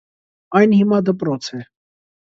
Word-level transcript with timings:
Այն 0.61 0.73
հիմա 0.79 1.03
դպրոց 1.13 1.53
է։ 1.61 1.65